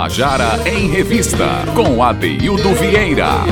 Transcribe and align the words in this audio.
Tabajara 0.00 0.66
em 0.66 0.88
Revista, 0.88 1.44
com 1.76 2.02
Adeildo 2.02 2.74
Vieira. 2.74 3.44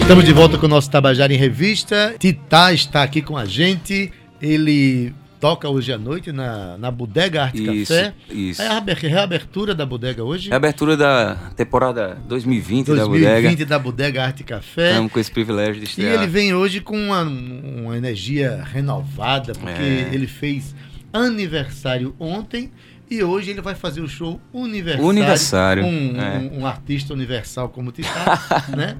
Estamos 0.00 0.24
de 0.24 0.32
volta 0.32 0.56
com 0.56 0.66
o 0.66 0.68
nosso 0.68 0.88
Tabajara 0.88 1.34
em 1.34 1.36
Revista. 1.36 2.14
Titá 2.20 2.72
está 2.72 3.02
aqui 3.02 3.20
com 3.20 3.36
a 3.36 3.44
gente. 3.44 4.12
Ele 4.40 5.12
toca 5.40 5.68
hoje 5.68 5.92
à 5.92 5.98
noite 5.98 6.30
na, 6.30 6.78
na 6.78 6.88
Bodega 6.88 7.42
Arte 7.42 7.60
Isso, 7.82 7.92
Café. 7.92 8.14
isso. 8.30 8.62
É 8.62 8.68
a 8.68 8.70
reaber- 8.74 8.98
reabertura 9.00 9.74
da 9.74 9.84
bodega 9.84 10.22
hoje? 10.22 10.50
É 10.50 10.54
a 10.54 10.56
abertura 10.56 10.96
da 10.96 11.34
temporada 11.56 12.16
2020, 12.28 12.94
da 12.94 13.06
bodega. 13.06 13.30
2020 13.32 13.64
da 13.64 13.78
Bodega 13.80 14.22
Arte 14.24 14.44
Café. 14.44 14.90
Estamos 14.90 15.10
com 15.12 15.18
esse 15.18 15.32
privilégio 15.32 15.74
de 15.74 15.80
E 15.80 15.84
estrear. 15.88 16.14
ele 16.14 16.28
vem 16.28 16.54
hoje 16.54 16.78
com 16.80 16.96
uma, 16.96 17.22
uma 17.24 17.96
energia 17.96 18.64
renovada, 18.72 19.52
porque 19.54 19.82
É. 19.82 20.10
ele 20.12 20.28
fez 20.28 20.76
aniversário 21.12 22.14
ontem 22.20 22.70
e 23.10 23.22
hoje 23.22 23.50
ele 23.50 23.60
vai 23.60 23.74
fazer 23.74 24.00
o 24.00 24.08
show 24.08 24.40
Universário. 24.52 25.06
Universário, 25.06 25.84
Um, 25.84 26.20
é. 26.20 26.38
um- 26.38 26.60
um 26.60 26.66
artista 26.66 27.12
universal 27.14 27.68
como 27.68 27.88
o 27.90 27.92
Titã, 27.92 28.08
né? 28.76 28.96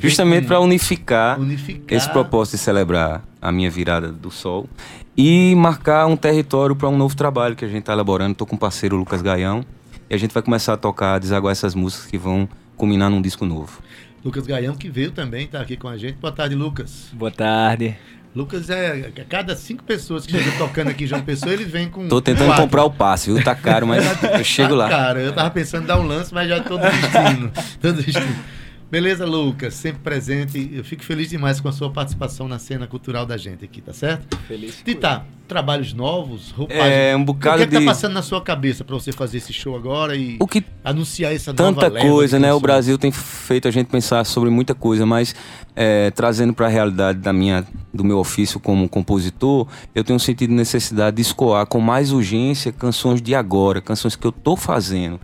Justamente 0.00 0.46
para 0.46 0.60
unificar, 0.60 1.38
unificar 1.40 1.96
esse 1.96 2.08
propósito 2.10 2.56
de 2.56 2.62
celebrar 2.62 3.22
a 3.40 3.50
minha 3.52 3.70
virada 3.70 4.10
do 4.10 4.30
sol 4.30 4.68
e 5.16 5.54
marcar 5.56 6.06
um 6.06 6.16
território 6.16 6.74
para 6.76 6.88
um 6.88 6.96
novo 6.96 7.14
trabalho 7.16 7.54
que 7.56 7.64
a 7.64 7.68
gente 7.68 7.80
está 7.80 7.92
elaborando. 7.92 8.32
Estou 8.32 8.46
com 8.46 8.56
o 8.56 8.58
parceiro 8.58 8.96
Lucas 8.96 9.20
Gaião 9.22 9.64
e 10.08 10.14
a 10.14 10.16
gente 10.18 10.32
vai 10.32 10.42
começar 10.42 10.72
a 10.74 10.76
tocar, 10.76 11.14
a 11.14 11.18
desaguar 11.18 11.52
essas 11.52 11.74
músicas 11.74 12.06
que 12.06 12.16
vão 12.18 12.48
culminar 12.76 13.10
num 13.10 13.20
disco 13.20 13.44
novo. 13.44 13.80
Lucas 14.24 14.46
Gaião, 14.46 14.74
que 14.76 14.88
veio 14.90 15.10
também, 15.12 15.44
está 15.46 15.60
aqui 15.60 15.76
com 15.76 15.88
a 15.88 15.96
gente. 15.96 16.14
Boa 16.16 16.32
tarde, 16.32 16.54
Lucas. 16.54 17.08
Boa 17.12 17.30
tarde. 17.30 17.96
Lucas 18.34 18.70
é. 18.70 19.10
A 19.20 19.24
cada 19.24 19.56
cinco 19.56 19.82
pessoas 19.82 20.24
que 20.24 20.32
chegam 20.32 20.56
tocando 20.56 20.88
aqui 20.88 21.04
em 21.04 21.06
João 21.06 21.22
Pessoa, 21.22 21.52
ele 21.52 21.64
vem 21.64 21.88
com. 21.88 22.08
Tô 22.08 22.20
tentando 22.20 22.46
quatro. 22.46 22.62
comprar 22.62 22.84
o 22.84 22.90
passe, 22.90 23.32
viu? 23.32 23.42
Tá 23.42 23.54
caro, 23.54 23.86
mas 23.86 24.04
eu 24.22 24.44
chego 24.44 24.74
lá. 24.74 24.88
Cara, 24.88 25.20
eu 25.20 25.32
tava 25.32 25.50
pensando 25.50 25.84
em 25.84 25.86
dar 25.86 25.98
um 25.98 26.06
lance, 26.06 26.32
mas 26.32 26.48
já 26.48 26.60
tô 26.62 26.78
desistindo. 26.78 27.52
tô 27.80 27.92
desistindo. 27.92 28.59
Beleza, 28.90 29.24
Lucas, 29.24 29.74
sempre 29.74 30.00
presente. 30.00 30.68
Eu 30.72 30.82
fico 30.82 31.04
feliz 31.04 31.30
demais 31.30 31.60
com 31.60 31.68
a 31.68 31.72
sua 31.72 31.90
participação 31.90 32.48
na 32.48 32.58
cena 32.58 32.88
cultural 32.88 33.24
da 33.24 33.36
gente 33.36 33.64
aqui, 33.64 33.80
tá 33.80 33.92
certo? 33.92 34.36
Feliz. 34.48 34.82
Tita, 34.84 35.24
trabalhos 35.46 35.92
novos, 35.92 36.50
roupagem. 36.50 36.92
É, 36.92 37.14
um 37.16 37.20
o 37.20 37.26
que, 37.26 37.32
bocado 37.32 37.62
é 37.62 37.66
que 37.66 37.72
tá 37.72 37.78
de- 37.78 37.84
passando 37.84 38.14
na 38.14 38.22
sua 38.22 38.40
cabeça 38.40 38.82
pra 38.82 38.94
você 38.96 39.12
fazer 39.12 39.38
esse 39.38 39.52
show 39.52 39.76
agora 39.76 40.16
e 40.16 40.36
O 40.40 40.46
que 40.46 40.64
anunciar 40.82 41.32
essa 41.32 41.52
nova 41.52 41.72
tanta 41.72 41.86
leva 41.94 42.04
coisa, 42.08 42.36
de 42.36 42.42
né? 42.42 42.52
O? 42.52 42.58
Brasil 42.58 42.98
tem 42.98 43.12
feito 43.12 43.68
a 43.68 43.70
gente 43.70 43.86
pensar 43.86 44.24
sobre 44.26 44.50
muita 44.50 44.74
coisa, 44.74 45.06
mas 45.06 45.36
é, 45.76 46.10
trazendo 46.10 46.52
para 46.52 46.66
a 46.66 46.68
realidade 46.68 47.20
da 47.20 47.32
minha, 47.32 47.64
do 47.94 48.02
meu 48.02 48.18
ofício 48.18 48.58
como 48.58 48.88
compositor, 48.88 49.68
eu 49.94 50.02
tenho 50.02 50.18
sentido 50.18 50.52
necessidade 50.52 51.14
de 51.14 51.22
escoar 51.22 51.64
com 51.64 51.80
mais 51.80 52.10
urgência 52.10 52.72
canções 52.72 53.22
de 53.22 53.36
agora, 53.36 53.80
canções 53.80 54.16
que 54.16 54.26
eu 54.26 54.32
tô 54.32 54.56
fazendo, 54.56 55.20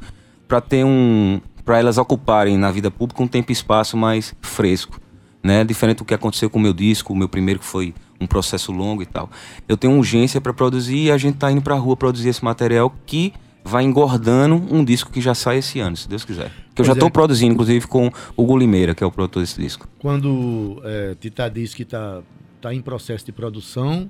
para 0.47 0.61
ter 0.61 0.85
um, 0.85 1.41
para 1.67 1.81
elas 1.81 1.99
ocuparem 1.99 2.57
na 2.57 2.71
vida 2.71 2.91
pública 2.93 3.21
um 3.23 3.27
tempo 3.27 3.51
e 3.51 3.53
espaço 3.53 3.97
mais 3.97 4.35
fresco, 4.41 5.01
né? 5.43 5.65
Diferente 5.65 5.99
do 5.99 6.05
que 6.05 6.15
aconteceu 6.15 6.49
com 6.49 6.61
o 6.61 6.63
meu 6.63 6.73
disco, 6.73 7.13
o 7.13 7.17
meu 7.17 7.29
primeiro 7.29 7.59
que 7.59 7.67
foi 7.67 7.93
um 8.21 8.27
processo 8.27 8.71
longo 8.71 9.03
e 9.03 9.07
tal. 9.07 9.29
Eu 9.69 9.77
tenho 9.77 9.99
urgência 9.99 10.41
para 10.41 10.55
produzir 10.55 11.07
e 11.07 11.11
a 11.11 11.19
gente 11.19 11.37
tá 11.39 11.51
indo 11.51 11.61
para 11.61 11.75
rua 11.75 11.97
produzir 11.97 12.29
esse 12.29 12.45
material 12.45 12.95
que 13.05 13.35
vai 13.65 13.83
engordando 13.83 14.55
um 14.71 14.85
disco 14.85 15.11
que 15.11 15.21
já 15.21 15.35
sai 15.35 15.59
esse 15.59 15.81
ano, 15.81 15.97
se 15.97 16.09
Deus 16.09 16.25
quiser. 16.25 16.53
Que 16.73 16.83
eu 16.83 16.85
já 16.85 16.91
Pois 16.93 16.97
é. 16.97 16.99
estou 16.99 17.11
produzindo, 17.11 17.53
inclusive, 17.53 17.85
com 17.89 18.07
o 18.37 18.43
Hugo 18.45 18.57
Limeira, 18.57 18.95
que 18.95 19.03
é 19.03 19.07
o 19.07 19.11
produtor 19.11 19.43
desse 19.43 19.61
disco. 19.61 19.89
Quando 19.99 20.81
é, 20.85 21.17
Tita 21.21 21.51
diz 21.51 21.75
que 21.75 21.85
tá, 21.85 22.23
tá 22.61 22.73
em 22.73 22.81
processo 22.81 23.27
de 23.27 23.33
produção, 23.33 24.09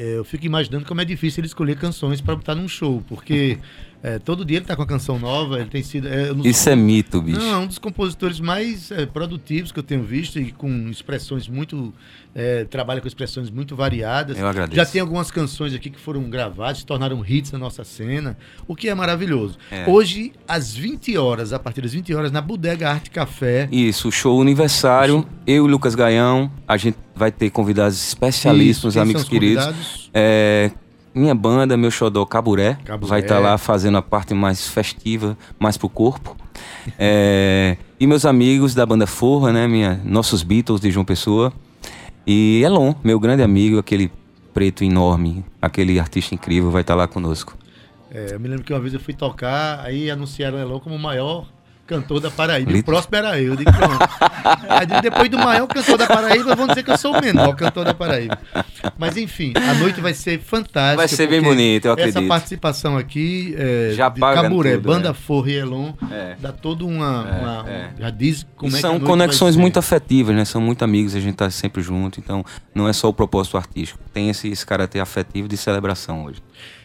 é, 0.00 0.16
eu 0.16 0.24
fico 0.24 0.46
imaginando 0.46 0.86
como 0.86 0.98
é 1.02 1.04
difícil 1.04 1.42
ele 1.42 1.46
escolher 1.46 1.76
canções 1.76 2.22
para 2.22 2.34
botar 2.34 2.54
num 2.54 2.66
show, 2.66 3.04
porque 3.06 3.58
é, 4.02 4.18
todo 4.18 4.46
dia 4.46 4.56
ele 4.56 4.64
tá 4.64 4.74
com 4.74 4.80
uma 4.80 4.88
canção 4.88 5.18
nova, 5.18 5.60
ele 5.60 5.68
tem 5.68 5.82
sido. 5.82 6.08
É, 6.08 6.32
um 6.32 6.40
Isso 6.42 6.70
é 6.70 6.74
mito, 6.74 7.20
bicho. 7.20 7.38
Não, 7.38 7.52
é 7.52 7.56
um 7.58 7.66
dos 7.66 7.78
compositores 7.78 8.40
mais 8.40 8.90
é, 8.90 9.04
produtivos 9.04 9.70
que 9.70 9.78
eu 9.78 9.82
tenho 9.82 10.02
visto 10.02 10.40
e 10.40 10.52
com 10.52 10.88
expressões 10.88 11.46
muito. 11.46 11.92
é, 12.34 12.64
trabalha 12.64 13.02
com 13.02 13.06
expressões 13.06 13.50
muito 13.50 13.76
variadas. 13.76 14.38
Eu 14.38 14.46
agradeço. 14.46 14.76
Já 14.76 14.86
tem 14.86 15.02
algumas 15.02 15.30
canções 15.30 15.74
aqui 15.74 15.90
que 15.90 16.00
foram 16.00 16.22
gravadas, 16.30 16.78
se 16.78 16.86
tornaram 16.86 17.22
hits 17.26 17.52
na 17.52 17.58
nossa 17.58 17.84
cena, 17.84 18.38
o 18.66 18.74
que 18.74 18.88
é 18.88 18.94
maravilhoso. 18.94 19.58
É. 19.70 19.86
Hoje, 19.86 20.32
às 20.48 20.74
20 20.74 21.18
horas, 21.18 21.52
a 21.52 21.58
partir 21.58 21.82
das 21.82 21.92
20 21.92 22.14
horas, 22.14 22.32
na 22.32 22.40
Bodega 22.40 22.88
Arte 22.88 23.10
Café. 23.10 23.68
Isso, 23.70 24.08
o 24.08 24.12
show 24.12 24.40
aniversário, 24.40 25.26
eu 25.46 25.66
e 25.66 25.70
Lucas 25.70 25.94
Gaião, 25.94 26.50
a 26.66 26.78
gente 26.78 26.96
vai 27.14 27.30
ter 27.30 27.50
convidados 27.50 27.98
quem 28.94 29.02
amigos 29.02 29.24
queridos. 29.24 29.64
convidados? 29.66 29.89
É, 30.12 30.70
minha 31.14 31.34
banda, 31.34 31.76
meu 31.76 31.90
xodó 31.90 32.24
Caburé, 32.24 32.78
Caburé. 32.84 33.08
vai 33.08 33.20
estar 33.20 33.38
lá 33.38 33.58
fazendo 33.58 33.98
a 33.98 34.02
parte 34.02 34.32
mais 34.34 34.68
festiva, 34.68 35.36
mais 35.58 35.76
pro 35.76 35.88
corpo. 35.88 36.36
É, 36.98 37.76
e 37.98 38.06
meus 38.06 38.24
amigos 38.24 38.74
da 38.74 38.86
banda 38.86 39.06
Forra, 39.06 39.52
né, 39.52 39.66
minha, 39.66 40.00
nossos 40.04 40.42
Beatles 40.42 40.80
de 40.80 40.90
João 40.90 41.04
Pessoa. 41.04 41.52
E 42.26 42.62
Elon, 42.64 42.94
meu 43.02 43.18
grande 43.18 43.42
amigo, 43.42 43.78
aquele 43.78 44.10
preto 44.52 44.84
enorme, 44.84 45.44
aquele 45.60 45.98
artista 45.98 46.34
incrível, 46.34 46.70
vai 46.70 46.82
estar 46.82 46.94
lá 46.94 47.06
conosco. 47.06 47.56
É, 48.10 48.34
eu 48.34 48.40
me 48.40 48.48
lembro 48.48 48.64
que 48.64 48.72
uma 48.72 48.80
vez 48.80 48.92
eu 48.92 49.00
fui 49.00 49.14
tocar, 49.14 49.80
aí 49.80 50.10
anunciaram 50.10 50.58
o 50.58 50.60
Elon 50.60 50.80
como 50.80 50.96
o 50.96 50.98
maior 50.98 51.46
cantor 51.90 52.20
da 52.20 52.30
Paraíba. 52.30 52.70
E 52.70 52.74
Lit- 52.74 52.82
o 52.82 52.84
próximo 52.86 53.16
era 53.16 53.38
eu. 53.40 53.48
eu 53.52 53.56
digo, 53.56 53.72
pronto. 53.72 53.98
Aí, 54.68 54.86
depois 55.02 55.28
do 55.28 55.38
maior 55.38 55.66
cantor 55.66 55.98
da 55.98 56.06
Paraíba, 56.06 56.54
vão 56.54 56.66
dizer 56.68 56.82
que 56.84 56.90
eu 56.92 56.96
sou 56.96 57.14
o 57.16 57.20
menor 57.20 57.54
cantor 57.56 57.84
da 57.84 57.92
Paraíba. 57.92 58.38
Mas 58.96 59.16
enfim, 59.16 59.52
a 59.56 59.74
noite 59.74 60.00
vai 60.00 60.14
ser 60.14 60.38
fantástica. 60.40 60.96
Vai 60.96 61.08
ser 61.08 61.26
bem 61.26 61.42
bonito, 61.42 61.86
eu 61.86 61.92
Essa 61.94 62.02
acredito. 62.08 62.28
participação 62.28 62.96
aqui 62.96 63.54
é, 63.58 63.92
Já 63.94 64.08
de 64.08 64.20
paga 64.20 64.42
Caburé, 64.42 64.76
tudo, 64.76 64.86
Banda 64.88 65.08
né? 65.08 65.14
Forra 65.14 65.50
e 65.50 65.54
Elon, 65.56 65.92
É. 66.10 66.36
dá 66.40 66.52
toda 66.52 66.84
uma. 66.84 67.26
É, 67.28 67.40
uma- 67.42 67.64
é. 67.70 67.90
Já 67.98 68.10
diz 68.10 68.46
como 68.56 68.70
E 68.70 68.74
é 68.76 68.80
que 68.80 68.86
a 68.86 68.88
são 68.90 69.00
conexões 69.00 69.56
muito 69.56 69.78
afetivas, 69.78 70.34
né? 70.36 70.44
São 70.44 70.60
muito 70.60 70.82
amigos, 70.84 71.14
a 71.16 71.20
gente 71.20 71.34
tá 71.34 71.50
sempre 71.50 71.82
junto, 71.82 72.20
então 72.20 72.44
não 72.74 72.88
é 72.88 72.92
só 72.92 73.08
o 73.08 73.12
propósito 73.12 73.56
artístico. 73.56 73.98
Tem 74.12 74.30
esse, 74.30 74.48
esse 74.48 74.64
caráter 74.64 75.00
afetivo 75.00 75.48
de 75.48 75.56
celebração 75.56 76.24
hoje. 76.24 76.40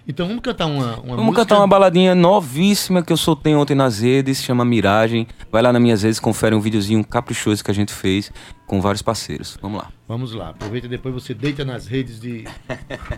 Então 0.07 0.27
vamos 0.27 0.41
cantar 0.43 0.67
uma, 0.67 0.97
uma 0.97 1.15
Vamos 1.15 1.25
música. 1.25 1.41
cantar 1.41 1.57
uma 1.57 1.67
baladinha 1.67 2.13
novíssima 2.13 3.01
que 3.01 3.11
eu 3.11 3.17
soltei 3.17 3.55
ontem 3.55 3.73
nas 3.73 3.99
redes, 3.99 4.41
chama 4.41 4.63
Miragem. 4.63 5.27
Vai 5.51 5.63
lá 5.63 5.73
nas 5.73 5.81
minhas 5.81 6.03
redes, 6.03 6.19
confere 6.19 6.53
um 6.53 6.59
videozinho 6.59 7.03
caprichoso 7.03 7.63
que 7.63 7.71
a 7.71 7.73
gente 7.73 7.91
fez 7.91 8.31
com 8.67 8.79
vários 8.79 9.01
parceiros. 9.01 9.57
Vamos 9.61 9.79
lá. 9.79 9.89
Vamos 10.07 10.33
lá, 10.33 10.49
aproveita 10.49 10.87
depois 10.87 11.13
você 11.13 11.33
deita 11.33 11.65
nas 11.65 11.87
redes 11.87 12.19
de, 12.19 12.45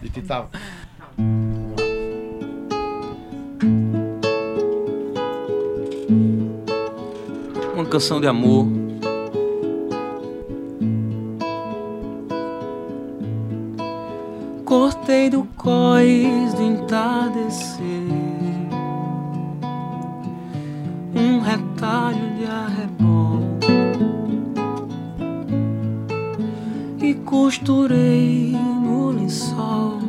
de 0.02 0.10
Tital. 0.10 0.50
Uma 7.74 7.86
canção 7.86 8.20
de 8.22 8.28
amor. 8.28 8.87
Cortei 14.68 15.30
do 15.30 15.48
cós 15.56 16.54
do 16.54 16.62
entardecer. 16.62 17.80
Um 21.16 21.40
retalho 21.40 22.36
de 22.36 22.46
arrebol. 22.46 23.40
E 27.02 27.14
costurei 27.14 28.52
no 28.52 29.12
lençol. 29.12 30.00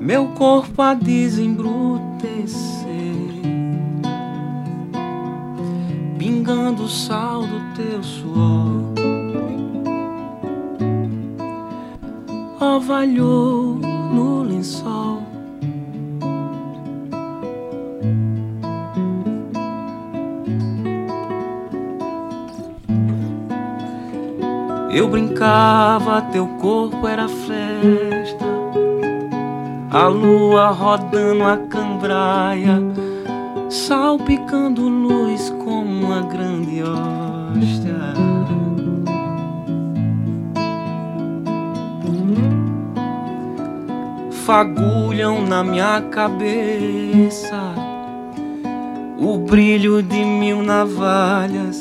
Meu 0.00 0.26
corpo 0.30 0.82
a 0.82 0.94
desembrutecer 0.94 1.93
Pingando 6.44 6.82
o 6.82 6.88
sal 6.90 7.40
do 7.40 7.58
teu 7.74 8.02
suor. 8.02 8.92
Ovalhou 12.60 13.76
no 13.76 14.42
lençol. 14.42 15.22
Eu 24.92 25.08
brincava, 25.08 26.20
teu 26.30 26.46
corpo 26.60 27.08
era 27.08 27.26
festa. 27.26 28.44
A 29.90 30.08
lua 30.08 30.68
rodando 30.72 31.42
a 31.42 31.56
cambraia, 31.56 32.82
salpicando 33.68 34.88
luz 34.88 35.50
como 35.64 36.06
uma 36.06 36.22
grande 36.22 36.82
hosta. 36.82 38.14
Fagulham 44.44 45.46
na 45.46 45.64
minha 45.64 46.02
cabeça 46.02 47.74
o 49.18 49.38
brilho 49.38 50.02
de 50.02 50.22
mil 50.22 50.62
navalhas, 50.62 51.80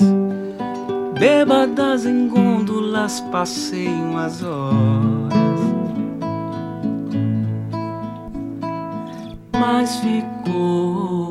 bêbadas 1.20 2.06
em 2.06 2.30
gôndolas 2.30 3.20
passeiam 3.32 4.18
as 4.18 4.42
horas. 4.42 5.60
Mas 9.60 9.98
ficou 9.98 11.23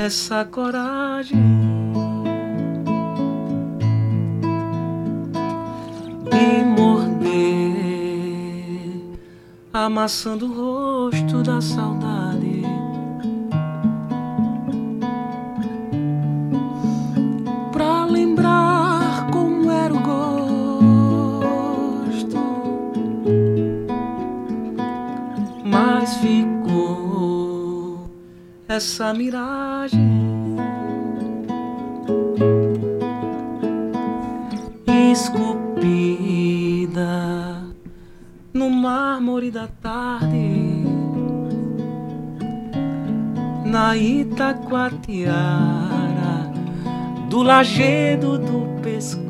essa 0.00 0.46
coragem 0.46 1.38
de 6.30 6.64
morder, 6.64 7.20
amassando 9.70 10.46
o 10.46 10.54
rosto 11.10 11.42
da 11.42 11.60
saudade. 11.60 12.39
Essa 28.70 29.12
miragem. 29.12 29.98
esculpida 35.12 37.02
no 38.54 38.70
mármore 38.70 39.50
da 39.50 39.66
tarde, 39.66 40.84
na 43.66 43.96
Itacoatiara 43.96 46.52
do 47.28 47.42
lajedo 47.42 48.38
do 48.38 48.80
pescoço. 48.82 49.29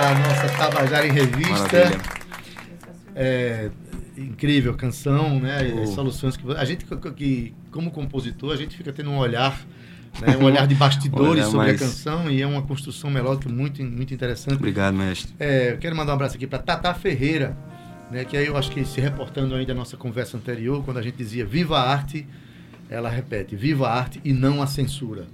Da 0.00 0.14
nossa 0.14 0.48
Tabajara 0.56 1.06
em 1.06 1.10
Revista. 1.12 1.90
É, 3.16 3.68
incrível 4.16 4.74
canção, 4.74 5.40
né? 5.40 5.72
Oh. 5.76 5.82
As 5.82 5.90
soluções 5.90 6.36
que 6.36 6.50
a 6.52 6.64
gente 6.64 6.84
que 7.16 7.52
como 7.72 7.90
compositor 7.90 8.52
a 8.52 8.56
gente 8.56 8.76
fica 8.76 8.92
tendo 8.92 9.10
um 9.10 9.18
olhar, 9.18 9.60
né? 10.20 10.36
um 10.36 10.44
olhar 10.44 10.66
de 10.68 10.74
bastidores 10.76 11.30
Olhar 11.30 11.44
sobre 11.46 11.66
mais- 11.66 11.82
a 11.82 11.84
canção 11.84 12.30
e 12.30 12.40
é 12.40 12.46
uma 12.46 12.62
construção 12.62 13.10
melódica 13.10 13.52
muito 13.52 13.82
muito 13.82 14.14
interessante. 14.14 14.54
Obrigado, 14.56 14.94
mestre. 14.94 15.34
É, 15.38 15.72
eu 15.72 15.78
quero 15.78 15.96
mandar 15.96 16.12
um 16.12 16.14
abraço 16.14 16.36
aqui 16.36 16.46
para 16.46 16.60
Tata 16.60 16.94
Ferreira, 16.94 17.56
né? 18.10 18.24
Que 18.24 18.36
aí 18.36 18.46
eu 18.46 18.56
acho 18.56 18.70
que 18.70 18.84
se 18.84 19.00
reportando 19.00 19.54
ainda 19.56 19.72
à 19.72 19.74
nossa 19.74 19.96
conversa 19.96 20.36
anterior, 20.36 20.84
quando 20.84 20.98
a 20.98 21.02
gente 21.02 21.16
dizia 21.16 21.44
Viva 21.44 21.76
a 21.76 21.90
arte, 21.90 22.24
ela 22.88 23.08
repete 23.08 23.56
Viva 23.56 23.88
a 23.88 23.94
arte 23.98 24.20
e 24.24 24.32
não 24.32 24.62
a 24.62 24.66
censura. 24.68 25.26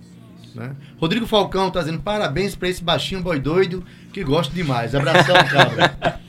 Né? 0.54 0.74
Rodrigo 0.98 1.26
Falcão 1.26 1.70
tá 1.70 1.80
dizendo 1.80 2.00
parabéns 2.00 2.54
para 2.54 2.68
esse 2.68 2.82
baixinho 2.82 3.22
boy 3.22 3.38
doido 3.40 3.84
que 4.12 4.22
gosto 4.22 4.52
demais. 4.52 4.94
Abração, 4.94 5.34
cabra. 5.50 6.20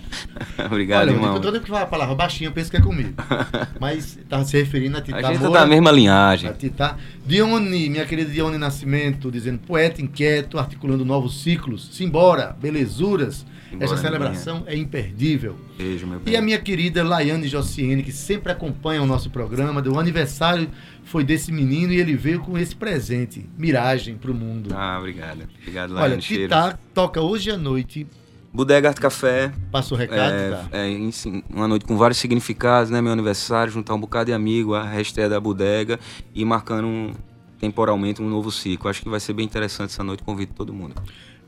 Obrigado, 0.65 1.01
Olha, 1.07 1.11
irmão. 1.11 1.33
Toda 1.35 1.51
vez 1.51 1.63
que 1.63 1.69
fala 1.69 1.83
a 1.83 1.87
palavra 1.87 2.15
baixinho, 2.15 2.49
eu 2.49 2.51
penso 2.53 2.69
que 2.71 2.77
é 2.77 2.81
comigo. 2.81 3.13
Mas 3.79 4.17
estava 4.17 4.43
se 4.45 4.57
referindo 4.57 4.97
a 4.97 5.01
Tita 5.01 5.17
A 5.17 5.21
gente 5.33 5.39
Moura. 5.41 5.53
tá 5.53 5.59
na 5.61 5.67
mesma 5.67 5.91
linhagem. 5.91 6.49
A 6.49 6.53
Tita. 6.53 6.97
Dione, 7.25 7.89
minha 7.89 8.05
querida 8.05 8.29
Dione 8.31 8.57
Nascimento, 8.57 9.31
dizendo 9.31 9.59
poeta 9.59 10.01
inquieto, 10.01 10.57
articulando 10.57 11.03
novos 11.03 11.41
ciclos. 11.41 11.89
Simbora, 11.93 12.55
belezuras. 12.59 13.45
Simbora, 13.69 13.85
Essa 13.85 13.97
celebração 13.97 14.63
é 14.67 14.77
imperdível. 14.77 15.57
Beijo, 15.77 16.07
meu 16.07 16.19
E 16.19 16.23
bem. 16.23 16.35
a 16.37 16.41
minha 16.41 16.59
querida 16.59 17.03
Laiane 17.03 17.47
Jociene, 17.47 18.03
que 18.03 18.11
sempre 18.11 18.51
acompanha 18.51 19.01
o 19.01 19.05
nosso 19.05 19.29
programa, 19.29 19.81
o 19.85 19.99
aniversário 19.99 20.69
foi 21.03 21.23
desse 21.23 21.51
menino 21.51 21.91
e 21.91 21.99
ele 21.99 22.15
veio 22.15 22.39
com 22.39 22.57
esse 22.57 22.75
presente, 22.75 23.47
miragem 23.57 24.15
para 24.15 24.31
o 24.31 24.33
mundo. 24.33 24.69
Ah, 24.73 24.97
obrigado. 24.99 25.41
Obrigado, 25.59 25.91
Olha, 25.91 26.01
Laiane 26.01 26.21
Cheiro. 26.21 26.43
Tita 26.43 26.79
toca 26.93 27.19
hoje 27.21 27.51
à 27.51 27.57
noite. 27.57 28.07
Bodega 28.55 28.87
Arte 28.89 29.01
Café. 29.01 29.51
Passa 29.71 29.93
o 29.93 29.97
recado, 29.97 30.33
É, 30.33 30.49
tá? 30.51 30.69
é, 30.71 31.11
sim, 31.11 31.43
uma 31.49 31.67
noite 31.67 31.85
com 31.85 31.97
vários 31.97 32.17
significados, 32.17 32.89
né? 32.89 33.01
Meu 33.01 33.11
aniversário, 33.11 33.71
juntar 33.71 33.93
um 33.93 33.99
bocado 33.99 34.25
de 34.27 34.33
amigo, 34.33 34.73
a 34.73 34.83
hashtag 34.83 35.29
da 35.29 35.39
bodega 35.39 35.99
e 36.33 36.43
marcando 36.45 36.85
um- 36.87 37.13
temporalmente 37.59 38.21
um 38.21 38.29
novo 38.29 38.51
ciclo. 38.51 38.89
Acho 38.89 39.01
que 39.01 39.09
vai 39.09 39.19
ser 39.19 39.33
bem 39.33 39.45
interessante 39.45 39.89
essa 39.89 40.03
noite, 40.03 40.23
convido 40.23 40.53
todo 40.53 40.73
mundo. 40.73 40.95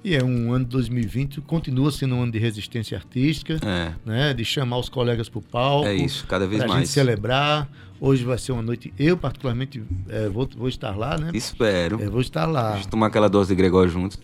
E 0.04 0.16
é 0.16 0.24
um 0.24 0.54
ano 0.54 0.64
de 0.64 0.72
2020, 0.72 1.42
continua 1.42 1.92
sendo 1.92 2.16
um 2.16 2.24
ano 2.24 2.32
de 2.32 2.40
resistência 2.40 2.98
artística, 2.98 3.60
É, 3.66 3.94
né? 4.06 4.34
De 4.34 4.46
chamar 4.46 4.78
os 4.78 4.90
colegas 4.90 5.28
para 5.28 5.40
o 5.40 5.42
palco. 5.42 5.88
é 5.88 5.96
isso, 5.96 6.26
cada 6.28 6.46
vez 6.48 6.60
Pra 6.60 6.68
gente 6.68 6.78
mais. 6.78 6.90
celebrar. 6.90 7.68
Hoje 8.00 8.24
vai 8.24 8.38
ser 8.38 8.52
uma 8.52 8.62
noite. 8.62 8.94
Eu, 8.98 9.18
particularmente, 9.18 9.82
é, 10.08 10.30
vou, 10.30 10.48
vou 10.56 10.68
estar 10.70 10.96
lá, 10.96 11.18
né? 11.18 11.32
Espero. 11.34 12.00
Eu 12.00 12.12
vou 12.12 12.22
estar 12.22 12.44
A 12.44 12.46
lá. 12.46 12.76
gente 12.76 12.88
tomar 12.90 13.08
aquela 13.08 13.28
dose 13.28 13.50
de 13.50 13.56
Gregório 13.56 13.90
juntos. 13.92 14.20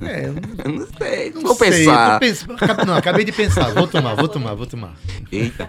É, 0.00 0.26
eu 0.26 0.32
não, 0.34 0.40
Eu 0.64 0.72
não 0.80 0.86
sei, 0.98 1.30
não 1.30 1.40
vou 1.42 1.54
sei, 1.54 1.70
pensar. 1.70 2.18
pens- 2.20 2.46
Não, 2.86 2.94
acabei 2.96 3.24
de 3.24 3.32
pensar. 3.32 3.70
Vou 3.72 3.86
tomar, 3.86 4.14
vou 4.14 4.28
tomar, 4.28 4.54
vou 4.54 4.66
tomar. 4.66 4.94
Eita, 5.32 5.66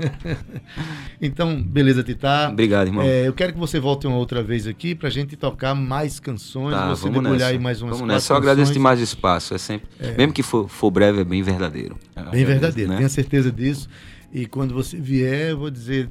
Então, 1.22 1.62
beleza, 1.62 2.04
Tita. 2.04 2.50
obrigado, 2.50 2.88
irmão. 2.88 3.04
É, 3.06 3.28
eu 3.28 3.34
quero 3.34 3.54
que 3.54 3.60
você 3.60 3.80
volte 3.80 4.06
uma 4.06 4.18
outra 4.18 4.44
vez 4.44 4.68
aqui 4.68 4.94
pra 4.94 5.10
gente 5.10 5.36
tocar 5.36 5.74
mais 5.74 6.20
canções. 6.20 6.74
Tá, 6.76 6.90
você 6.90 7.04
vamos 7.04 7.16
debulhar 7.24 7.34
nessa. 7.40 7.52
aí 7.52 7.60
mais 7.60 7.82
umas 7.82 7.98
Vamos 7.98 8.14
nessa. 8.14 8.28
Só 8.28 8.36
agradeço 8.36 8.64
canções. 8.68 8.74
demais 8.74 9.00
o 9.00 9.04
espaço. 9.04 9.54
É 9.56 9.58
sempre, 9.58 9.88
mesmo 10.18 10.34
que 10.34 10.44
for, 10.44 10.68
for 10.68 10.92
breve, 10.92 11.22
é 11.22 11.24
bem 11.24 11.42
verdadeiro. 11.42 11.98
Bem 12.32 12.46
verdadeiro, 12.46 12.92
né? 12.92 12.98
tenha 12.98 13.10
certeza 13.10 13.52
disso. 13.52 13.88
E 14.34 14.46
quando 14.46 14.74
você 14.74 14.98
vier, 14.98 15.52
eu 15.52 15.58
vou 15.58 15.70
dizer. 15.72 16.10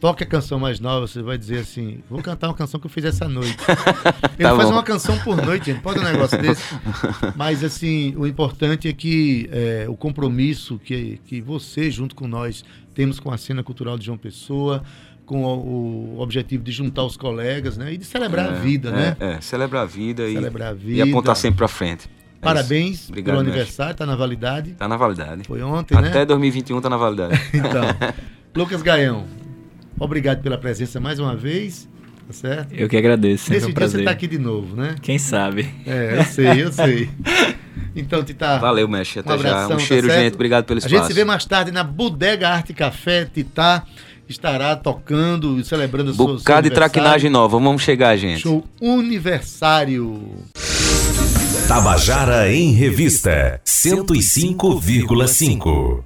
Toque 0.00 0.22
a 0.22 0.26
canção 0.26 0.60
mais 0.60 0.78
nova, 0.78 1.06
você 1.08 1.20
vai 1.22 1.36
dizer 1.36 1.58
assim: 1.58 2.00
vou 2.08 2.22
cantar 2.22 2.46
uma 2.48 2.54
canção 2.54 2.78
que 2.78 2.86
eu 2.86 2.90
fiz 2.90 3.04
essa 3.04 3.28
noite. 3.28 3.56
Ele 4.38 4.48
Tá 4.48 4.54
faz 4.56 4.68
bom. 4.68 4.74
uma 4.76 4.82
canção 4.84 5.18
por 5.18 5.36
noite, 5.36 5.66
gente. 5.72 5.80
Pode 5.80 5.98
um 5.98 6.04
negócio 6.04 6.40
desse. 6.40 6.62
Mas 7.34 7.64
assim, 7.64 8.14
o 8.16 8.26
importante 8.26 8.86
é 8.86 8.92
que 8.92 9.48
é, 9.52 9.86
o 9.88 9.96
compromisso 9.96 10.78
que, 10.78 11.20
que 11.24 11.40
você, 11.40 11.90
junto 11.90 12.14
com 12.14 12.28
nós, 12.28 12.64
temos 12.94 13.18
com 13.18 13.32
a 13.32 13.36
cena 13.36 13.62
cultural 13.64 13.98
de 13.98 14.06
João 14.06 14.16
Pessoa, 14.16 14.84
com 15.26 15.44
o, 15.44 16.14
o 16.16 16.20
objetivo 16.20 16.62
de 16.62 16.70
juntar 16.70 17.02
os 17.02 17.16
colegas, 17.16 17.76
né? 17.76 17.92
E 17.94 17.96
de 17.98 18.04
celebrar 18.04 18.50
a 18.50 18.52
vida, 18.52 18.90
é, 18.90 18.92
né? 18.92 19.16
É, 19.18 19.40
celebrar 19.40 19.82
a 19.82 19.86
vida, 19.86 20.22
Celebrar 20.28 20.72
a 20.72 20.74
e, 20.74 20.78
vida. 20.78 21.06
e 21.06 21.10
apontar 21.10 21.34
sempre 21.34 21.58
pra 21.58 21.68
frente. 21.68 22.06
É 22.06 22.10
isso. 22.30 22.40
Parabéns 22.40 23.08
Obrigado, 23.08 23.34
pelo 23.36 23.48
aniversário, 23.48 23.96
tá 23.96 24.06
na 24.06 24.14
validade. 24.14 24.70
Tá 24.74 24.86
na 24.86 24.96
validade. 24.96 25.42
Foi 25.44 25.60
ontem, 25.60 25.96
Até 25.96 26.20
né? 26.20 26.24
2021 26.24 26.80
tá 26.80 26.88
na 26.88 26.96
validade. 26.96 27.34
Então, 27.52 27.82
Lucas 28.54 28.80
Gaião, 28.80 29.26
obrigado 29.98 30.42
pela 30.42 30.58
presença 30.58 31.00
mais 31.00 31.18
uma 31.18 31.34
vez, 31.36 31.88
tá 32.26 32.32
certo? 32.32 32.72
Eu 32.72 32.88
que 32.88 32.96
agradeço, 32.96 33.50
Nesse 33.50 33.64
um 33.64 33.68
dia 33.68 33.74
prazer. 33.74 34.00
você 34.00 34.04
tá 34.04 34.10
aqui 34.10 34.26
de 34.26 34.38
novo, 34.38 34.76
né? 34.76 34.94
Quem 35.02 35.18
sabe? 35.18 35.68
É, 35.86 36.18
eu 36.18 36.24
sei, 36.24 36.64
eu 36.64 36.72
sei. 36.72 37.10
Então, 37.96 38.22
Tita, 38.22 38.58
Valeu, 38.58 38.86
mestre. 38.88 39.20
Até 39.20 39.30
um 39.30 39.34
abração, 39.34 39.68
já. 39.70 39.74
Um 39.74 39.78
tá 39.78 39.84
cheiro, 39.84 40.06
certo? 40.08 40.20
gente. 40.22 40.34
Obrigado 40.34 40.64
pelo 40.66 40.78
a 40.78 40.78
espaço. 40.78 40.94
gente 40.94 41.06
se 41.06 41.12
vê 41.14 41.24
mais 41.24 41.44
tarde 41.44 41.72
na 41.72 41.82
Bodega 41.82 42.48
Arte 42.48 42.72
Café. 42.72 43.24
Tita 43.24 43.82
estará 44.28 44.76
tocando 44.76 45.58
e 45.58 45.64
celebrando 45.64 46.10
o 46.10 46.14
seu, 46.14 46.24
seu 46.26 46.36
Bocado 46.36 46.62
de 46.62 46.68
aniversário. 46.68 46.92
traquinagem 46.92 47.30
nova. 47.30 47.58
Vamos 47.58 47.82
chegar, 47.82 48.16
gente. 48.16 48.42
Show 48.42 48.64
Universário. 48.80 50.22
Tabajara 51.66 52.52
em 52.52 52.72
Revista 52.72 53.60
105,5. 53.64 55.96